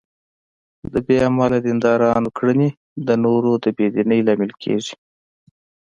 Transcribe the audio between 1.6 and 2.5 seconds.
دیندارانو